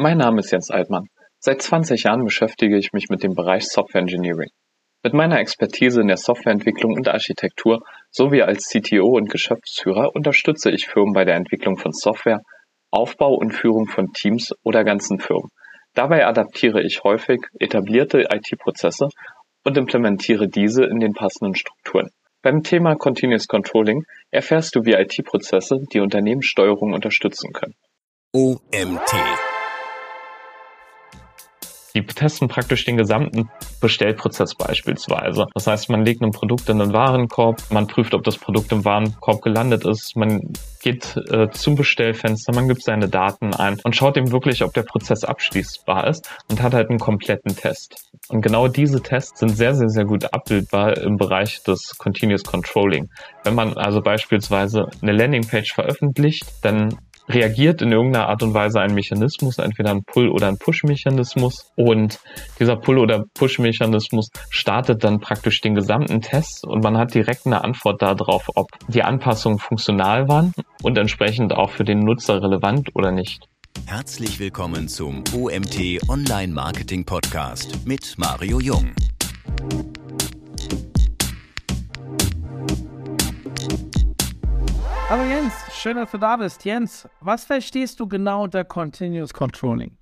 [0.00, 1.08] Mein Name ist Jens Altmann.
[1.40, 4.50] Seit 20 Jahren beschäftige ich mich mit dem Bereich Software Engineering.
[5.02, 7.80] Mit meiner Expertise in der Softwareentwicklung und Architektur
[8.12, 12.42] sowie als CTO und Geschäftsführer unterstütze ich Firmen bei der Entwicklung von Software,
[12.92, 15.50] Aufbau und Führung von Teams oder ganzen Firmen.
[15.94, 19.08] Dabei adaptiere ich häufig etablierte IT-Prozesse
[19.64, 22.10] und implementiere diese in den passenden Strukturen.
[22.40, 27.74] Beim Thema Continuous Controlling erfährst du, wie IT-Prozesse die Unternehmenssteuerung unterstützen können.
[28.32, 29.47] OMT
[32.00, 35.46] die testen praktisch den gesamten Bestellprozess beispielsweise.
[35.54, 38.84] Das heißt, man legt ein Produkt in den Warenkorb, man prüft, ob das Produkt im
[38.84, 44.16] Warenkorb gelandet ist, man geht äh, zum Bestellfenster, man gibt seine Daten ein und schaut
[44.16, 47.96] eben wirklich, ob der Prozess abschließbar ist und hat halt einen kompletten Test.
[48.28, 53.08] Und genau diese Tests sind sehr, sehr, sehr gut abbildbar im Bereich des Continuous Controlling.
[53.44, 58.94] Wenn man also beispielsweise eine Landingpage veröffentlicht, dann reagiert in irgendeiner Art und Weise ein
[58.94, 61.70] Mechanismus, entweder ein Pull- oder ein Push-Mechanismus.
[61.76, 62.18] Und
[62.58, 67.62] dieser Pull- oder Push-Mechanismus startet dann praktisch den gesamten Test und man hat direkt eine
[67.62, 73.12] Antwort darauf, ob die Anpassungen funktional waren und entsprechend auch für den Nutzer relevant oder
[73.12, 73.44] nicht.
[73.86, 78.92] Herzlich willkommen zum OMT Online Marketing Podcast mit Mario Jung.
[85.10, 86.66] Hallo Jens, schön, dass du da bist.
[86.66, 89.96] Jens, was verstehst du genau unter Continuous Controlling?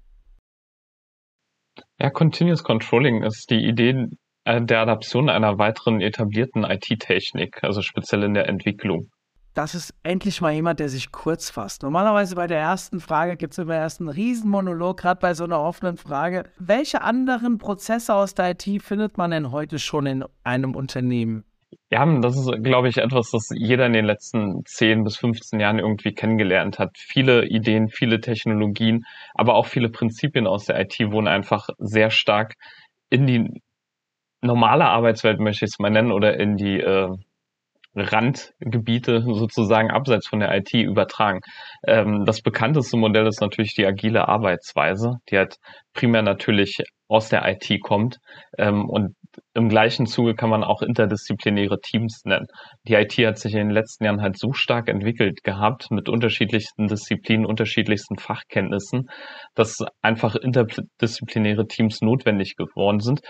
[2.00, 4.08] Ja, Continuous Controlling ist die Idee
[4.42, 9.08] äh, der Adaption einer weiteren etablierten IT-Technik, also speziell in der Entwicklung.
[9.54, 11.84] Das ist endlich mal jemand, der sich kurz fasst.
[11.84, 15.60] Normalerweise bei der ersten Frage gibt es immer erst einen Riesenmonolog, gerade bei so einer
[15.60, 16.50] offenen Frage.
[16.58, 21.45] Welche anderen Prozesse aus der IT findet man denn heute schon in einem Unternehmen?
[21.90, 25.78] Ja, das ist, glaube ich, etwas, das jeder in den letzten 10 bis 15 Jahren
[25.78, 26.96] irgendwie kennengelernt hat.
[26.96, 32.54] Viele Ideen, viele Technologien, aber auch viele Prinzipien aus der IT wurden einfach sehr stark
[33.10, 33.62] in die
[34.42, 37.08] normale Arbeitswelt, möchte ich es mal nennen, oder in die äh,
[37.96, 41.40] Randgebiete sozusagen abseits von der IT übertragen.
[41.86, 45.56] Ähm, das bekannteste Modell ist natürlich die agile Arbeitsweise, die halt
[45.94, 48.18] primär natürlich aus der IT kommt.
[48.58, 49.14] Ähm, und
[49.54, 52.46] im gleichen Zuge kann man auch interdisziplinäre Teams nennen.
[52.88, 56.88] Die IT hat sich in den letzten Jahren halt so stark entwickelt gehabt mit unterschiedlichsten
[56.88, 59.08] Disziplinen, unterschiedlichsten Fachkenntnissen,
[59.54, 63.20] dass einfach interdisziplinäre Teams notwendig geworden sind.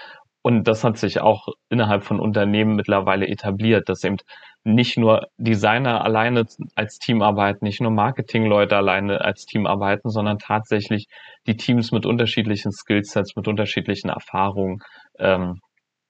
[0.47, 4.19] Und das hat sich auch innerhalb von Unternehmen mittlerweile etabliert, dass eben
[4.63, 6.45] nicht nur Designer alleine
[6.77, 11.09] als Team arbeiten, nicht nur Marketingleute alleine als Team arbeiten, sondern tatsächlich
[11.49, 14.79] die Teams mit unterschiedlichen Skillsets, mit unterschiedlichen Erfahrungen
[15.19, 15.59] ähm,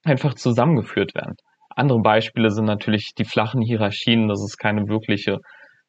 [0.04, 1.36] einfach zusammengeführt werden.
[1.70, 5.38] Andere Beispiele sind natürlich die flachen Hierarchien, dass es keine wirkliche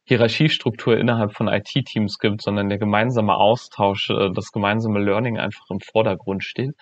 [0.06, 5.81] Hierarchiestruktur innerhalb von IT-Teams gibt, sondern der gemeinsame Austausch, äh, das gemeinsame Learning einfach im
[5.81, 6.75] Vordergrund steht.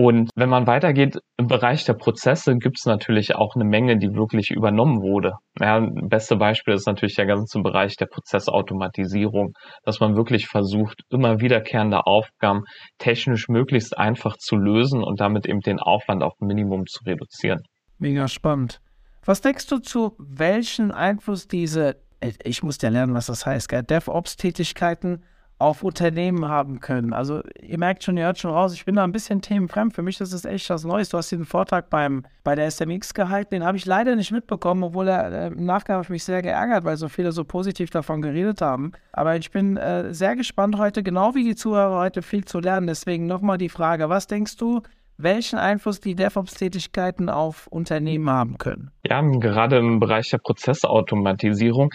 [0.00, 4.14] Und wenn man weitergeht im Bereich der Prozesse, gibt es natürlich auch eine Menge, die
[4.14, 5.32] wirklich übernommen wurde.
[5.58, 11.40] Ja, beste Beispiel ist natürlich der ganze Bereich der Prozessautomatisierung, dass man wirklich versucht, immer
[11.40, 12.62] wiederkehrende Aufgaben
[12.98, 17.64] technisch möglichst einfach zu lösen und damit eben den Aufwand auf Minimum zu reduzieren.
[17.98, 18.80] Mega spannend.
[19.24, 21.96] Was denkst du zu welchen Einfluss diese,
[22.44, 25.24] ich muss ja lernen, was das heißt, DevOps-Tätigkeiten
[25.58, 27.12] auf Unternehmen haben können.
[27.12, 29.92] Also ihr merkt schon, ihr hört schon raus, ich bin da ein bisschen themenfremd.
[29.92, 31.08] Für mich ist es echt was Neues.
[31.08, 34.84] Du hast diesen Vortrag beim, bei der SMX gehalten, den habe ich leider nicht mitbekommen,
[34.84, 37.90] obwohl er äh, im Nachgang habe ich mich sehr geärgert, weil so viele so positiv
[37.90, 38.92] davon geredet haben.
[39.12, 42.86] Aber ich bin äh, sehr gespannt heute, genau wie die Zuhörer heute viel zu lernen.
[42.86, 44.82] Deswegen nochmal die Frage, was denkst du,
[45.18, 48.90] welchen Einfluss die DevOps-Tätigkeiten auf Unternehmen haben können?
[49.04, 51.90] Ja, gerade im Bereich der Prozessautomatisierung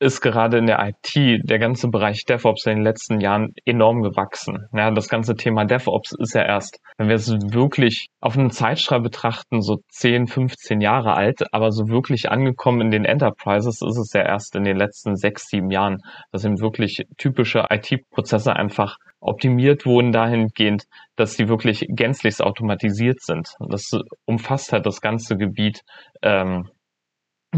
[0.00, 4.68] ist gerade in der IT der ganze Bereich DevOps in den letzten Jahren enorm gewachsen.
[4.72, 9.00] Ja, das ganze Thema DevOps ist ja erst, wenn wir es wirklich auf einen Zeitstrahl
[9.00, 14.12] betrachten, so 10, 15 Jahre alt, aber so wirklich angekommen in den Enterprises ist es
[14.12, 15.98] ja erst in den letzten sechs, sieben Jahren,
[16.30, 20.84] dass eben wirklich typische IT-Prozesse einfach optimiert wurden dahingehend,
[21.16, 23.50] dass sie wirklich gänzlich automatisiert sind.
[23.68, 23.90] Das
[24.24, 25.82] umfasst halt das ganze Gebiet
[26.22, 26.70] ähm,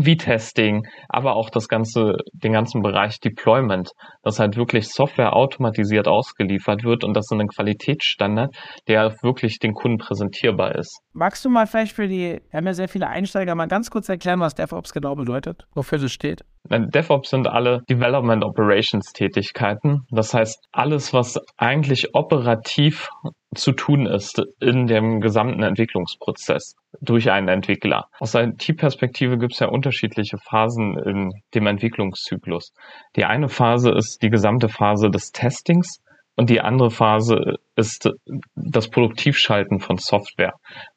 [0.04, 3.90] wie Testing, aber auch das ganze, den ganzen Bereich Deployment,
[4.22, 8.54] dass halt wirklich Software automatisiert ausgeliefert wird und das in einem Qualitätsstandard,
[8.88, 11.00] der wirklich den Kunden präsentierbar ist.
[11.12, 14.08] Magst du mal vielleicht für die, wir haben ja sehr viele Einsteiger, mal ganz kurz
[14.08, 16.44] erklären, was DevOps genau bedeutet, wofür es steht?
[16.68, 20.06] DevOps sind alle Development Operations Tätigkeiten.
[20.10, 23.08] Das heißt, alles, was eigentlich operativ
[23.54, 28.08] zu tun ist in dem gesamten Entwicklungsprozess durch einen Entwickler.
[28.20, 32.72] Aus IT-Perspektive gibt es ja unterschiedliche Phasen in dem Entwicklungszyklus.
[33.16, 36.00] Die eine Phase ist die gesamte Phase des Testings
[36.36, 38.08] Und die andere Phase ist
[38.54, 40.54] das Produktivschalten von Software.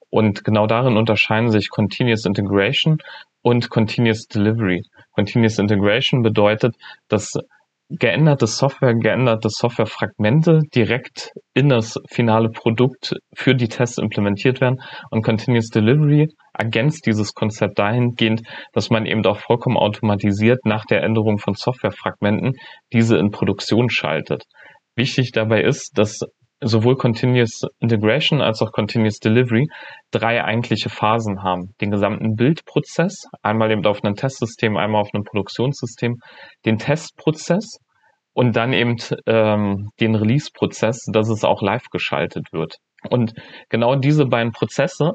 [0.10, 3.00] Und genau darin unterscheiden sich Continuous Integration
[3.42, 4.84] und Continuous Delivery.
[5.12, 6.76] Continuous Integration bedeutet,
[7.10, 7.34] dass
[7.90, 14.82] geänderte Software, geänderte Softwarefragmente direkt in das finale Produkt für die Tests implementiert werden.
[15.12, 18.42] Und Continuous Delivery ergänzt dieses Konzept dahingehend,
[18.74, 22.54] dass man eben auch vollkommen automatisiert nach der Änderung von Softwarefragmenten
[22.92, 24.44] diese in Produktion schaltet.
[24.96, 26.20] Wichtig dabei ist, dass
[26.64, 29.68] sowohl Continuous Integration als auch Continuous Delivery
[30.12, 31.74] drei eigentliche Phasen haben.
[31.82, 36.18] Den gesamten Bildprozess, einmal eben auf einem Testsystem, einmal auf einem Produktionssystem,
[36.66, 37.80] den Testprozess
[38.34, 42.78] und dann eben ähm, den Release-Prozess, dass es auch live geschaltet wird.
[43.10, 43.34] Und
[43.70, 45.14] genau diese beiden Prozesse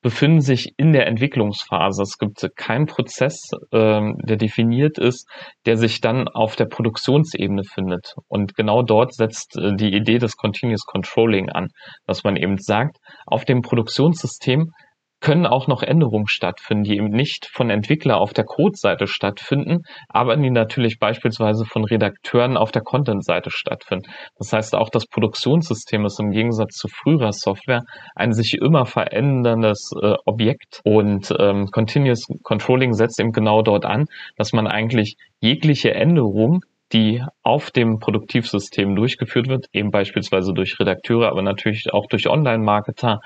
[0.00, 2.02] befinden sich in der Entwicklungsphase.
[2.02, 5.28] Es gibt keinen Prozess, ähm, der definiert ist,
[5.66, 8.14] der sich dann auf der Produktionsebene findet.
[8.28, 11.68] Und genau dort setzt äh, die Idee des Continuous Controlling an,
[12.06, 14.70] dass man eben sagt, auf dem Produktionssystem
[15.20, 20.36] können auch noch Änderungen stattfinden, die eben nicht von Entwickler auf der Code-Seite stattfinden, aber
[20.36, 24.10] die natürlich beispielsweise von Redakteuren auf der Content-Seite stattfinden.
[24.38, 27.82] Das heißt, auch das Produktionssystem ist im Gegensatz zu früherer Software
[28.14, 34.06] ein sich immer veränderndes äh, Objekt und ähm, Continuous Controlling setzt eben genau dort an,
[34.36, 36.60] dass man eigentlich jegliche Änderung
[36.92, 43.20] die auf dem Produktivsystem durchgeführt wird, eben beispielsweise durch Redakteure, aber natürlich auch durch Online-Marketer,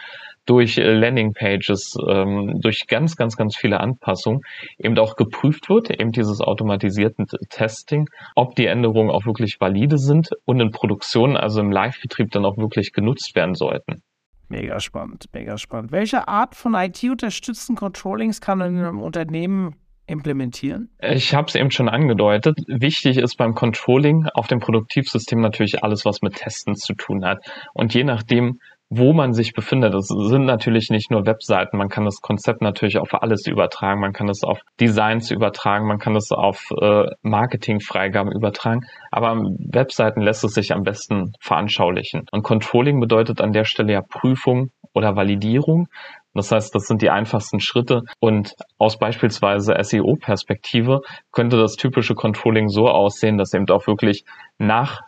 [0.47, 4.41] durch äh, Landingpages, ähm, durch ganz, ganz, ganz viele Anpassungen
[4.79, 10.31] eben auch geprüft wird, eben dieses automatisierten Testing, ob die Änderungen auch wirklich valide sind
[10.45, 14.03] und in Produktion, also im Live-Betrieb dann auch wirklich genutzt werden sollten.
[14.49, 15.93] Mega spannend, mega spannend.
[15.93, 20.91] Welche Art von IT-unterstützten Controllings kann man in einem Unternehmen implementieren?
[21.01, 22.59] Ich habe es eben schon angedeutet.
[22.67, 27.39] Wichtig ist beim Controlling auf dem Produktivsystem natürlich alles, was mit Testen zu tun hat.
[27.73, 28.59] Und je nachdem,
[28.95, 29.95] wo man sich befindet.
[29.95, 31.79] Das sind natürlich nicht nur Webseiten.
[31.79, 34.03] Man kann das Konzept natürlich auf alles übertragen.
[34.03, 35.87] Man kann es auf Designs übertragen.
[35.87, 38.83] Man kann es auf äh, Marketingfreigaben übertragen.
[39.11, 42.27] Aber Webseiten lässt es sich am besten veranschaulichen.
[42.33, 45.89] Und Controlling bedeutet an der Stelle ja Prüfung oder Validierung.
[46.35, 48.03] Das heißt, das sind die einfachsten Schritte.
[48.21, 51.01] Und aus beispielsweise SEO-Perspektive
[51.31, 54.27] könnte das typische Controlling so aussehen, dass eben auch wirklich
[54.59, 55.01] nach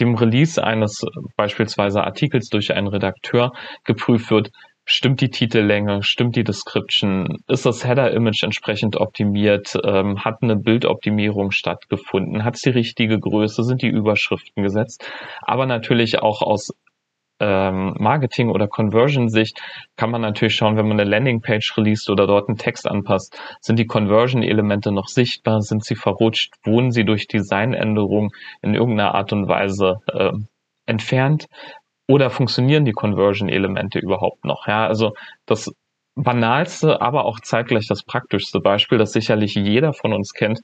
[0.00, 1.02] dem Release eines
[1.36, 3.52] beispielsweise Artikels durch einen Redakteur
[3.84, 4.50] geprüft wird,
[4.84, 11.52] stimmt die Titellänge, stimmt die Description, ist das Header-Image entsprechend optimiert, ähm, hat eine Bildoptimierung
[11.52, 15.08] stattgefunden, hat es die richtige Größe, sind die Überschriften gesetzt,
[15.42, 16.70] aber natürlich auch aus
[17.40, 19.60] ähm, Marketing- oder Conversion-Sicht
[19.96, 23.78] kann man natürlich schauen, wenn man eine Landingpage release oder dort einen Text anpasst, sind
[23.78, 28.30] die Conversion-Elemente noch sichtbar, sind sie verrutscht, wurden sie durch Designänderungen
[28.62, 30.32] in irgendeiner Art und Weise äh,
[30.86, 31.46] entfernt?
[32.06, 34.66] Oder funktionieren die Conversion-Elemente überhaupt noch?
[34.66, 35.12] Ja, also
[35.46, 35.72] das
[36.14, 40.60] banalste, aber auch zeitgleich das praktischste Beispiel, das sicherlich jeder von uns kennt.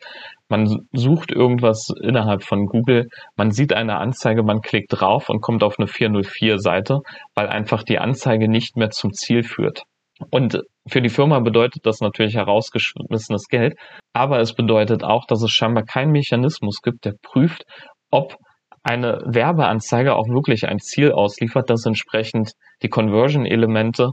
[0.48, 3.06] Man sucht irgendwas innerhalb von Google,
[3.37, 7.00] man sieht eine Anzeige, man klickt drauf und kommt auf eine 404-Seite,
[7.34, 9.82] weil einfach die Anzeige nicht mehr zum Ziel führt.
[10.31, 13.76] Und für die Firma bedeutet das natürlich herausgeschmissenes Geld,
[14.14, 17.64] aber es bedeutet auch, dass es scheinbar keinen Mechanismus gibt, der prüft,
[18.10, 18.37] ob
[18.82, 22.52] eine Werbeanzeige auch wirklich ein Ziel ausliefert, das entsprechend
[22.82, 24.12] die Conversion-Elemente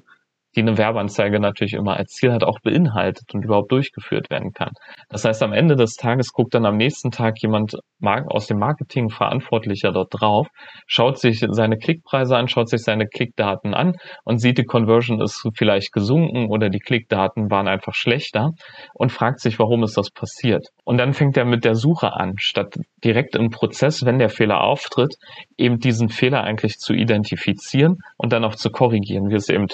[0.55, 4.71] die eine Werbeanzeige natürlich immer als Ziel hat, auch beinhaltet und überhaupt durchgeführt werden kann.
[5.09, 9.09] Das heißt, am Ende des Tages guckt dann am nächsten Tag jemand aus dem Marketing
[9.09, 10.47] Verantwortlicher dort drauf,
[10.87, 13.93] schaut sich seine Klickpreise an, schaut sich seine Klickdaten an
[14.25, 18.51] und sieht, die Conversion ist vielleicht gesunken oder die Klickdaten waren einfach schlechter
[18.93, 20.67] und fragt sich, warum ist das passiert.
[20.83, 24.61] Und dann fängt er mit der Suche an, statt direkt im Prozess, wenn der Fehler
[24.61, 25.15] auftritt,
[25.57, 29.67] eben diesen Fehler eigentlich zu identifizieren und dann auch zu korrigieren, wie es eben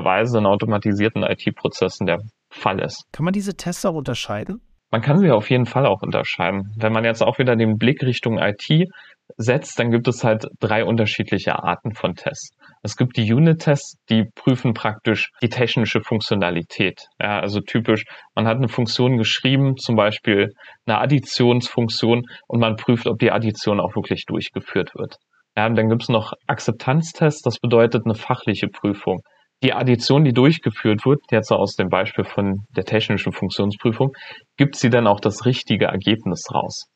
[0.00, 2.18] üblicherweise in automatisierten IT-Prozessen der
[2.50, 3.04] Fall ist.
[3.12, 4.60] Kann man diese Tests auch unterscheiden?
[4.90, 6.72] Man kann sie auf jeden Fall auch unterscheiden.
[6.76, 8.88] Wenn man jetzt auch wieder den Blick Richtung IT
[9.36, 12.56] setzt, dann gibt es halt drei unterschiedliche Arten von Tests.
[12.82, 17.02] Es gibt die Unit-Tests, die prüfen praktisch die technische Funktionalität.
[17.20, 18.02] Ja, also typisch,
[18.34, 20.48] man hat eine Funktion geschrieben, zum Beispiel
[20.86, 25.14] eine Additionsfunktion, und man prüft, ob die Addition auch wirklich durchgeführt wird.
[25.56, 29.20] Ja, dann gibt es noch Akzeptanztests, das bedeutet eine fachliche Prüfung
[29.62, 34.12] die Addition, die durchgeführt wird, jetzt aus dem Beispiel von der technischen Funktionsprüfung,
[34.56, 36.86] gibt sie dann auch das richtige Ergebnis raus.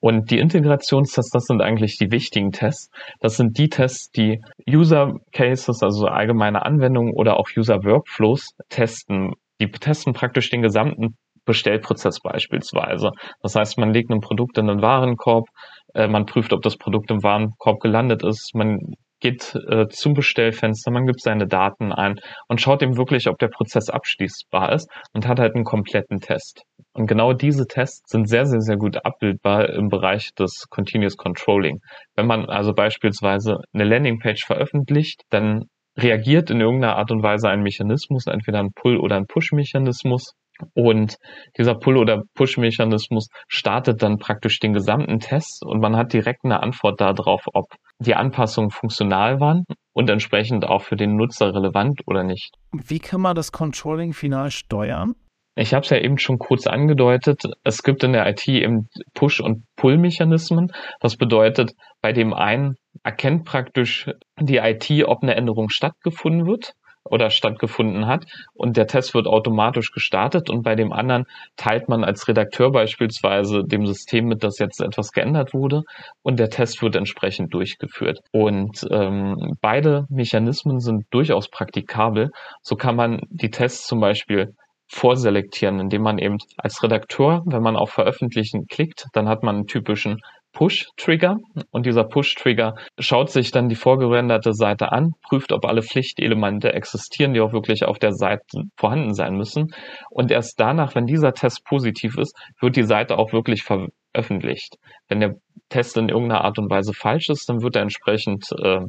[0.00, 2.90] Und die Integrationstests, das sind eigentlich die wichtigen Tests.
[3.20, 9.32] Das sind die Tests, die User Cases, also allgemeine Anwendungen oder auch User Workflows testen.
[9.60, 13.12] Die testen praktisch den gesamten Bestellprozess beispielsweise.
[13.40, 15.46] Das heißt, man legt ein Produkt in den Warenkorb,
[15.94, 18.54] Äh, man prüft, ob das Produkt im Warenkorb gelandet ist.
[18.54, 18.78] Man
[19.24, 22.16] geht äh, zum Bestellfenster, man gibt seine Daten ein
[22.46, 26.62] und schaut eben wirklich, ob der Prozess abschließbar ist und hat halt einen kompletten Test.
[26.92, 31.78] Und genau diese Tests sind sehr, sehr, sehr gut abbildbar im Bereich des Continuous Controlling.
[32.16, 35.64] Wenn man also beispielsweise eine Landingpage veröffentlicht, dann
[35.96, 40.34] reagiert in irgendeiner Art und Weise ein Mechanismus, entweder ein Pull- oder ein Push-Mechanismus.
[40.74, 41.16] Und
[41.56, 46.62] dieser Pull- oder Push-Mechanismus startet dann praktisch den gesamten Test und man hat direkt eine
[46.62, 47.66] Antwort darauf, ob
[48.06, 52.54] die Anpassungen funktional waren und entsprechend auch für den Nutzer relevant oder nicht.
[52.72, 55.14] Wie kann man das Controlling final steuern?
[55.56, 57.42] Ich habe es ja eben schon kurz angedeutet.
[57.62, 60.72] Es gibt in der IT eben Push- und Pull-Mechanismen.
[61.00, 67.30] Das bedeutet, bei dem einen erkennt praktisch die IT, ob eine Änderung stattgefunden wird oder
[67.30, 72.28] stattgefunden hat und der Test wird automatisch gestartet und bei dem anderen teilt man als
[72.28, 75.82] Redakteur beispielsweise dem System mit, dass jetzt etwas geändert wurde
[76.22, 78.20] und der Test wird entsprechend durchgeführt.
[78.32, 82.30] Und ähm, beide Mechanismen sind durchaus praktikabel.
[82.62, 84.54] So kann man die Tests zum Beispiel
[84.88, 89.66] vorselektieren, indem man eben als Redakteur, wenn man auf Veröffentlichen klickt, dann hat man einen
[89.66, 90.20] typischen
[90.54, 91.38] Push-Trigger
[91.70, 97.34] und dieser Push-Trigger schaut sich dann die vorgerenderte Seite an, prüft, ob alle Pflichtelemente existieren,
[97.34, 99.74] die auch wirklich auf der Seite vorhanden sein müssen.
[100.10, 104.76] Und erst danach, wenn dieser Test positiv ist, wird die Seite auch wirklich veröffentlicht.
[105.08, 105.34] Wenn der
[105.68, 108.80] Test in irgendeiner Art und Weise falsch ist, dann wird er entsprechend äh,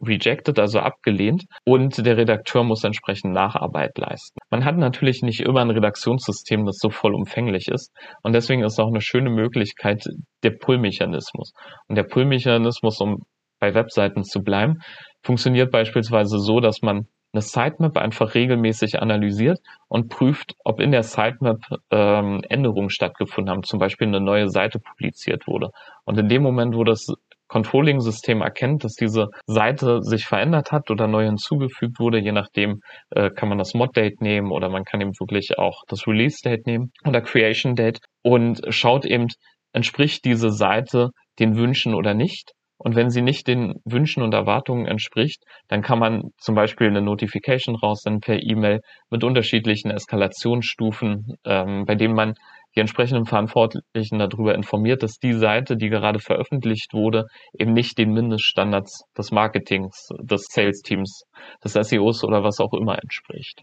[0.00, 4.38] rejected, also abgelehnt, und der Redakteur muss entsprechend Nacharbeit leisten.
[4.50, 8.88] Man hat natürlich nicht immer ein Redaktionssystem, das so vollumfänglich ist, und deswegen ist auch
[8.88, 10.04] eine schöne Möglichkeit
[10.42, 11.52] der Pull-Mechanismus.
[11.88, 13.22] Und der Pull-Mechanismus, um
[13.60, 14.78] bei Webseiten zu bleiben,
[15.22, 19.58] funktioniert beispielsweise so, dass man eine Sitemap einfach regelmäßig analysiert
[19.88, 24.78] und prüft, ob in der Sitemap ähm, Änderungen stattgefunden haben, zum Beispiel eine neue Seite
[24.78, 25.70] publiziert wurde.
[26.04, 27.14] Und in dem Moment, wo das
[27.52, 32.18] Controlling-System erkennt, dass diese Seite sich verändert hat oder neu hinzugefügt wurde.
[32.18, 32.80] Je nachdem
[33.10, 36.92] äh, kann man das Mod-Date nehmen oder man kann eben wirklich auch das Release-Date nehmen
[37.06, 39.26] oder Creation-Date und schaut eben,
[39.74, 42.52] entspricht diese Seite den Wünschen oder nicht.
[42.78, 47.02] Und wenn sie nicht den Wünschen und Erwartungen entspricht, dann kann man zum Beispiel eine
[47.02, 48.80] Notification raussenden per E-Mail
[49.10, 52.34] mit unterschiedlichen Eskalationsstufen, ähm, bei denen man
[52.74, 57.26] die entsprechenden Verantwortlichen darüber informiert, dass die Seite, die gerade veröffentlicht wurde,
[57.58, 61.24] eben nicht den Mindeststandards des Marketings, des Sales-Teams,
[61.64, 63.62] des SEOs oder was auch immer entspricht.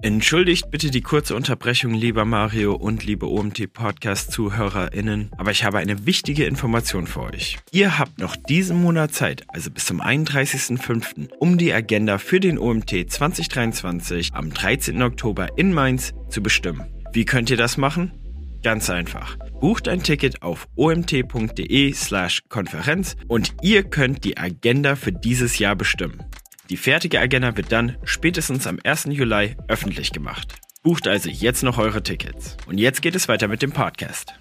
[0.00, 6.44] Entschuldigt bitte die kurze Unterbrechung, lieber Mario und liebe OMT-Podcast-ZuhörerInnen, aber ich habe eine wichtige
[6.44, 7.58] Information für euch.
[7.72, 12.60] Ihr habt noch diesen Monat Zeit, also bis zum 31.05., um die Agenda für den
[12.60, 15.02] OMT 2023 am 13.
[15.02, 16.84] Oktober in Mainz zu bestimmen.
[17.12, 18.12] Wie könnt ihr das machen?
[18.62, 19.36] Ganz einfach.
[19.60, 25.76] Bucht ein Ticket auf omt.de slash Konferenz und ihr könnt die Agenda für dieses Jahr
[25.76, 26.24] bestimmen.
[26.68, 29.06] Die fertige Agenda wird dann spätestens am 1.
[29.10, 30.56] Juli öffentlich gemacht.
[30.82, 32.56] Bucht also jetzt noch eure Tickets.
[32.66, 34.34] Und jetzt geht es weiter mit dem Podcast.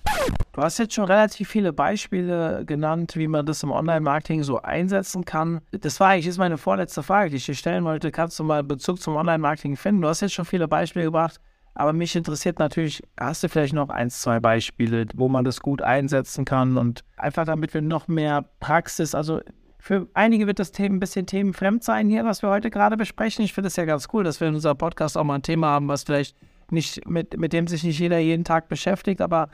[0.54, 5.26] Du hast jetzt schon relativ viele Beispiele genannt, wie man das im Online-Marketing so einsetzen
[5.26, 5.62] kann.
[5.72, 8.12] Das war eigentlich jetzt meine vorletzte Frage, die ich dir stellen wollte.
[8.12, 10.02] Kannst du mal Bezug zum Online-Marketing finden?
[10.02, 11.40] Du hast jetzt schon viele Beispiele gebracht.
[11.80, 15.84] Aber mich interessiert natürlich, hast du vielleicht noch ein, zwei Beispiele, wo man das gut
[15.84, 19.42] einsetzen kann und einfach damit wir noch mehr Praxis, also
[19.78, 23.46] für einige wird das Thema ein bisschen themenfremd sein hier, was wir heute gerade besprechen.
[23.46, 25.68] Ich finde es ja ganz cool, dass wir in unserem Podcast auch mal ein Thema
[25.68, 26.36] haben, was vielleicht
[26.72, 29.50] nicht, mit, mit dem sich nicht jeder jeden Tag beschäftigt, aber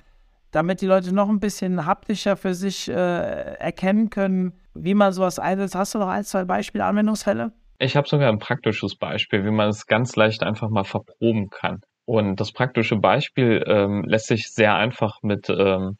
[0.51, 5.39] damit die Leute noch ein bisschen haptischer für sich äh, erkennen können, wie man sowas
[5.39, 5.75] einsetzt.
[5.75, 7.51] Hast du noch ein, zwei Beispiele, Anwendungsfälle?
[7.79, 11.81] Ich habe sogar ein praktisches Beispiel, wie man es ganz leicht einfach mal verproben kann.
[12.05, 15.97] Und das praktische Beispiel ähm, lässt sich sehr einfach mit ähm,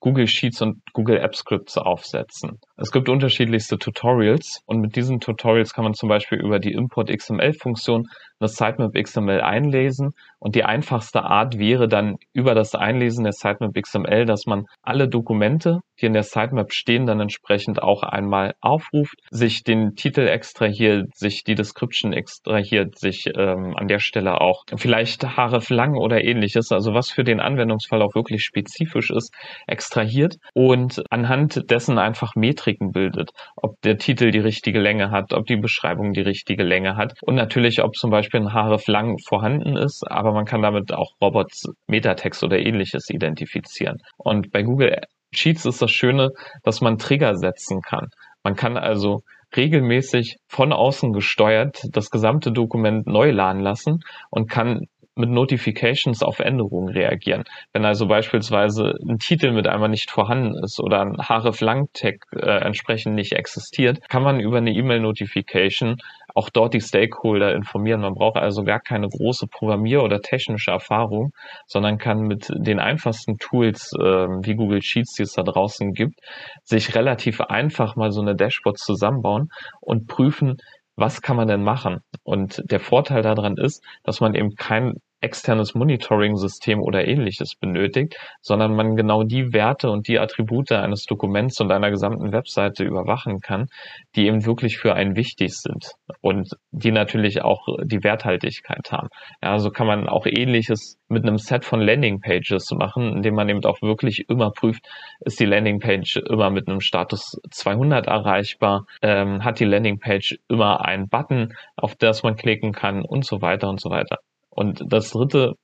[0.00, 2.60] Google Sheets und Google App Scripts aufsetzen.
[2.78, 7.08] Es gibt unterschiedlichste Tutorials und mit diesen Tutorials kann man zum Beispiel über die Import
[7.10, 8.06] XML Funktion
[8.38, 10.12] das Sitemap XML einlesen.
[10.38, 15.08] Und die einfachste Art wäre dann über das Einlesen der Sitemap XML, dass man alle
[15.08, 21.16] Dokumente, die in der Sitemap stehen, dann entsprechend auch einmal aufruft, sich den Titel extrahiert,
[21.16, 26.70] sich die Description extrahiert, sich ähm, an der Stelle auch vielleicht Href lang oder ähnliches,
[26.70, 29.34] also was für den Anwendungsfall auch wirklich spezifisch ist,
[29.66, 32.34] extrahiert und anhand dessen einfach
[32.66, 36.96] Metriken bildet, ob der Titel die richtige Länge hat, ob die Beschreibung die richtige Länge
[36.96, 40.92] hat und natürlich, ob zum Beispiel ein Href lang vorhanden ist, aber man kann damit
[40.92, 43.98] auch Robots, Metatext oder ähnliches identifizieren.
[44.16, 45.00] Und bei Google
[45.32, 46.30] Sheets ist das Schöne,
[46.64, 48.08] dass man Trigger setzen kann.
[48.42, 49.20] Man kann also
[49.56, 56.40] regelmäßig von außen gesteuert das gesamte Dokument neu laden lassen und kann mit Notifications auf
[56.40, 57.44] Änderungen reagieren.
[57.72, 63.14] Wenn also beispielsweise ein Titel mit einmal nicht vorhanden ist oder ein href-lang-Tag äh, entsprechend
[63.14, 65.96] nicht existiert, kann man über eine E-Mail-Notification
[66.34, 68.02] auch dort die Stakeholder informieren.
[68.02, 71.32] Man braucht also gar keine große Programmier- oder technische Erfahrung,
[71.66, 76.20] sondern kann mit den einfachsten Tools äh, wie Google Sheets, die es da draußen gibt,
[76.62, 79.48] sich relativ einfach mal so eine Dashboard zusammenbauen
[79.80, 80.58] und prüfen,
[80.96, 82.00] was kann man denn machen?
[82.22, 84.94] Und der Vorteil daran ist, dass man eben kein
[85.26, 91.60] externes Monitoring-System oder ähnliches benötigt, sondern man genau die Werte und die Attribute eines Dokuments
[91.60, 93.66] und einer gesamten Webseite überwachen kann,
[94.14, 99.08] die eben wirklich für einen wichtig sind und die natürlich auch die Werthaltigkeit haben.
[99.42, 103.64] Ja, also kann man auch ähnliches mit einem Set von Landing-Pages machen, indem man eben
[103.64, 104.86] auch wirklich immer prüft,
[105.20, 111.08] ist die Landing-Page immer mit einem Status 200 erreichbar, ähm, hat die Landing-Page immer einen
[111.08, 114.18] Button, auf das man klicken kann und so weiter und so weiter.
[114.56, 115.54] Und das dritte,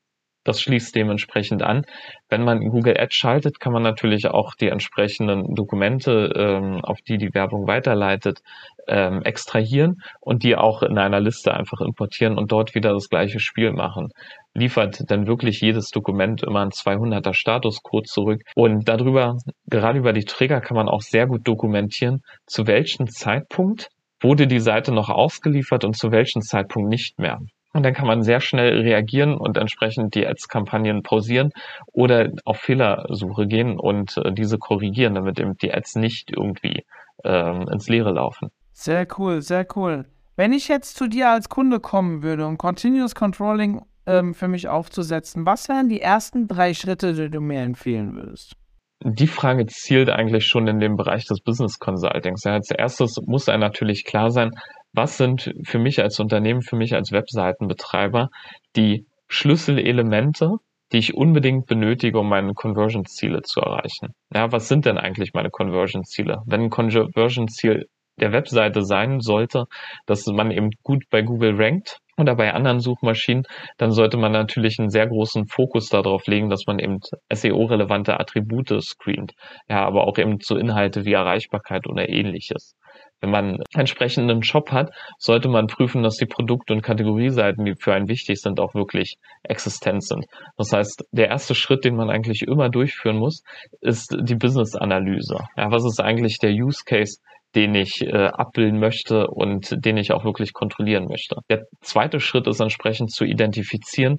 [0.45, 1.85] das schließt dementsprechend an.
[2.29, 7.17] Wenn man Google Ads schaltet, kann man natürlich auch die entsprechenden Dokumente, ähm, auf die
[7.17, 8.41] die Werbung weiterleitet,
[8.89, 13.41] ähm, extrahieren und die auch in einer Liste einfach importieren und dort wieder das gleiche
[13.41, 14.09] Spiel machen.
[14.53, 20.25] Liefert dann wirklich jedes Dokument immer einen 200er Statuscode zurück und darüber, gerade über die
[20.25, 23.89] Trigger kann man auch sehr gut dokumentieren, zu welchem Zeitpunkt
[24.21, 27.39] wurde die Seite noch ausgeliefert und zu welchem Zeitpunkt nicht mehr.
[27.73, 31.51] Und dann kann man sehr schnell reagieren und entsprechend die Ads-Kampagnen pausieren
[31.87, 36.85] oder auf Fehlersuche gehen und äh, diese korrigieren, damit eben die Ads nicht irgendwie
[37.25, 38.51] ähm, ins Leere laufen.
[38.73, 40.07] Sehr cool, sehr cool.
[40.37, 44.69] Wenn ich jetzt zu dir als Kunde kommen würde, um Continuous Controlling ähm, für mich
[44.69, 48.57] aufzusetzen, was wären die ersten drei Schritte, die du mir empfehlen würdest?
[49.05, 52.45] Die Frage zielt eigentlich schon in den Bereich des Business Consultings.
[52.45, 54.53] Ja, als erstes muss einem natürlich klar sein,
[54.93, 58.29] was sind für mich als Unternehmen, für mich als Webseitenbetreiber
[58.77, 60.57] die Schlüsselelemente,
[60.93, 64.15] die ich unbedingt benötige, um meine Conversion-Ziele zu erreichen.
[64.35, 66.43] Ja, was sind denn eigentlich meine Conversion-Ziele?
[66.47, 67.87] Wenn ein Conversion-Ziel
[68.21, 69.65] der Webseite sein sollte,
[70.07, 73.45] dass man eben gut bei Google rankt oder bei anderen Suchmaschinen,
[73.79, 76.99] dann sollte man natürlich einen sehr großen Fokus darauf legen, dass man eben
[77.33, 79.33] SEO-relevante Attribute screent.
[79.69, 82.77] Ja, aber auch eben zu Inhalte wie Erreichbarkeit oder ähnliches.
[83.23, 87.75] Wenn man entsprechend einen Shop hat, sollte man prüfen, dass die Produkt- und Kategorieseiten, die
[87.79, 90.27] für einen wichtig sind, auch wirklich existent sind.
[90.57, 93.43] Das heißt, der erste Schritt, den man eigentlich immer durchführen muss,
[93.81, 95.39] ist die Business-Analyse.
[95.57, 97.19] Ja, was ist eigentlich der Use Case,
[97.55, 101.37] den ich äh, abbilden möchte und den ich auch wirklich kontrollieren möchte.
[101.51, 104.17] Der zweite Schritt ist entsprechend zu identifizieren,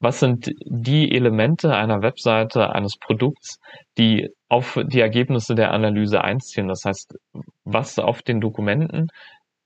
[0.00, 3.58] was sind die Elemente einer Webseite, eines Produkts,
[3.96, 6.68] die auf die Ergebnisse der Analyse einziehen.
[6.68, 7.16] Das heißt,
[7.64, 9.08] was auf den Dokumenten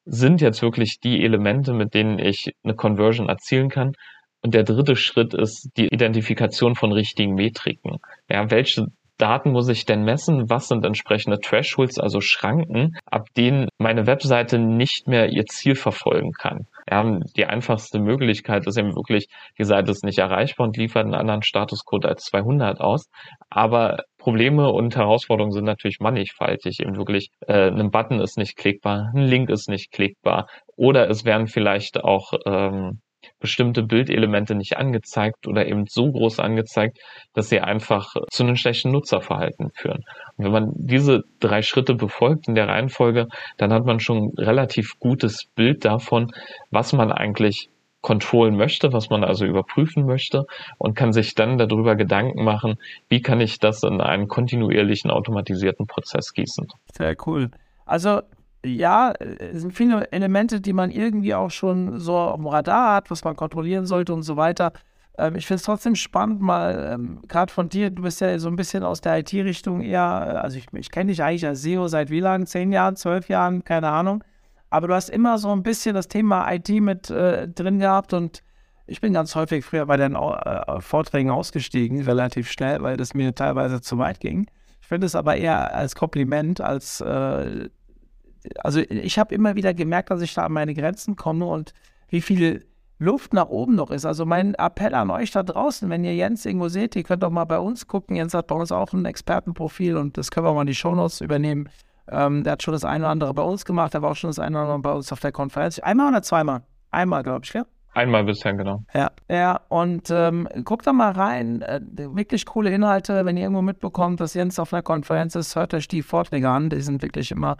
[0.05, 3.93] sind jetzt wirklich die Elemente, mit denen ich eine Conversion erzielen kann.
[4.43, 7.99] Und der dritte Schritt ist die Identifikation von richtigen Metriken.
[8.31, 8.87] Ja, welche
[9.19, 10.49] Daten muss ich denn messen?
[10.49, 16.31] Was sind entsprechende Thresholds, also Schranken, ab denen meine Webseite nicht mehr ihr Ziel verfolgen
[16.33, 16.67] kann?
[16.89, 19.27] Ja, die einfachste Möglichkeit ist eben wirklich,
[19.59, 23.11] die Seite ist nicht erreichbar und liefert einen anderen Statuscode als 200 aus.
[23.51, 26.81] Aber Probleme und Herausforderungen sind natürlich mannigfaltig.
[26.81, 31.25] Eben wirklich, äh, ein Button ist nicht klickbar, ein Link ist nicht klickbar oder es
[31.25, 33.01] werden vielleicht auch ähm,
[33.41, 36.99] bestimmte Bildelemente nicht angezeigt oder eben so groß angezeigt,
[37.35, 40.03] dass sie einfach zu einem schlechten Nutzerverhalten führen.
[40.37, 44.99] Und wenn man diese drei Schritte befolgt in der Reihenfolge, dann hat man schon relativ
[44.99, 46.31] gutes Bild davon,
[46.71, 47.69] was man eigentlich
[48.09, 50.47] kontrollen möchte, was man also überprüfen möchte
[50.79, 52.79] und kann sich dann darüber Gedanken machen,
[53.11, 56.69] wie kann ich das in einen kontinuierlichen automatisierten Prozess gießen.
[56.97, 57.51] Sehr cool.
[57.85, 58.23] Also
[58.65, 63.25] ja, es sind viele Elemente, die man irgendwie auch schon so am Radar hat, was
[63.25, 64.73] man kontrollieren sollte und so weiter.
[65.19, 68.49] Ähm, ich finde es trotzdem spannend, mal ähm, gerade von dir, du bist ja so
[68.49, 72.09] ein bisschen aus der IT-Richtung eher, also ich, ich kenne dich eigentlich als SEO seit
[72.09, 72.47] wie lange?
[72.47, 74.25] Zehn Jahren, zwölf Jahren, keine Ahnung.
[74.71, 78.43] Aber du hast immer so ein bisschen das Thema IT mit äh, drin gehabt und
[78.87, 83.35] ich bin ganz häufig früher bei den äh, Vorträgen ausgestiegen, relativ schnell, weil das mir
[83.35, 84.47] teilweise zu weit ging.
[84.81, 87.69] Ich finde es aber eher als Kompliment, als äh,
[88.59, 91.75] also ich habe immer wieder gemerkt, dass ich da an meine Grenzen komme und
[92.09, 92.65] wie viel
[92.99, 94.05] Luft nach oben noch ist.
[94.05, 97.31] Also mein Appell an euch da draußen, wenn ihr Jens irgendwo seht, ihr könnt doch
[97.31, 98.17] mal bei uns gucken.
[98.17, 101.21] Jens hat bei uns auch ein Expertenprofil und das können wir mal in die Shownotes
[101.21, 101.69] übernehmen.
[102.11, 104.29] Ähm, der hat schon das eine oder andere bei uns gemacht, der war auch schon
[104.29, 105.79] das eine oder andere bei uns auf der Konferenz.
[105.79, 106.63] Einmal oder zweimal?
[106.91, 107.65] Einmal, glaube ich, ja?
[107.95, 108.85] Einmal bisher, genau.
[108.95, 111.63] Ja, ja, und ähm, guckt da mal rein.
[111.63, 113.25] Äh, wirklich coole Inhalte.
[113.25, 116.71] Wenn ihr irgendwo mitbekommt, dass Jens auf einer Konferenz ist, hört euch die Vorträge an.
[116.71, 117.57] Die sind wirklich immer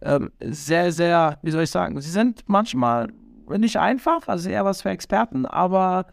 [0.00, 3.08] ähm, sehr, sehr, wie soll ich sagen, sie sind manchmal
[3.48, 6.06] nicht einfach, also eher was für Experten, aber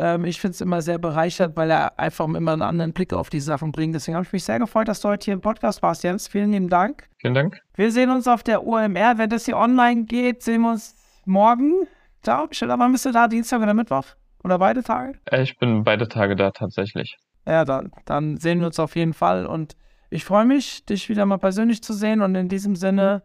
[0.00, 3.28] Ähm, ich finde es immer sehr bereichert, weil er einfach immer einen anderen Blick auf
[3.28, 3.94] die Sachen bringt.
[3.94, 6.26] Deswegen habe ich mich sehr gefreut, dass du heute hier im Podcast warst, Jens.
[6.26, 7.06] Vielen lieben Dank.
[7.18, 7.60] Vielen Dank.
[7.74, 9.18] Wir sehen uns auf der OMR.
[9.18, 11.86] Wenn das hier online geht, sehen wir uns morgen.
[12.22, 12.48] Ciao.
[12.50, 13.28] Stella, wann bist du da?
[13.28, 14.06] Dienstag oder Mittwoch?
[14.42, 15.18] Oder beide Tage?
[15.26, 17.18] Äh, ich bin beide Tage da tatsächlich.
[17.46, 19.44] Ja, dann, dann sehen wir uns auf jeden Fall.
[19.44, 19.76] Und
[20.08, 22.22] ich freue mich, dich wieder mal persönlich zu sehen.
[22.22, 23.22] Und in diesem Sinne,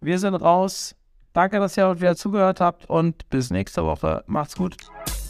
[0.00, 0.96] wir sind raus.
[1.34, 4.24] Danke, dass ihr heute wieder zugehört habt und bis nächste Woche.
[4.26, 4.76] Macht's gut.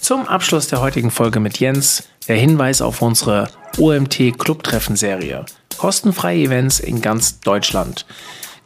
[0.04, 5.46] Zum Abschluss der heutigen Folge mit Jens der Hinweis auf unsere OMT Clubtreffen-Serie.
[5.78, 8.04] Kostenfreie Events in ganz Deutschland.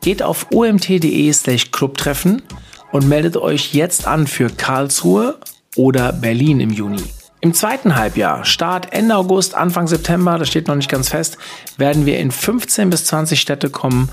[0.03, 2.43] Geht auf omt.de slash Clubtreffen
[2.91, 5.39] und meldet euch jetzt an für Karlsruhe
[5.77, 7.05] oder Berlin im Juni.
[7.41, 11.39] Im zweiten Halbjahr, Start Ende August, Anfang September, das steht noch nicht ganz fest,
[11.77, 14.09] werden wir in 15 bis 20 Städte kommen,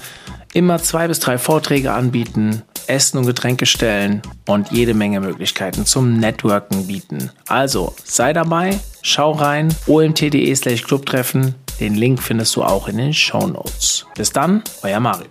[0.53, 6.19] immer zwei bis drei Vorträge anbieten, Essen und Getränke stellen und jede Menge Möglichkeiten zum
[6.19, 7.31] Networken bieten.
[7.47, 11.55] Also sei dabei, schau rein, omt.de slash Clubtreffen.
[11.79, 14.05] Den Link findest du auch in den Show Notes.
[14.15, 15.27] Bis dann, euer Mario.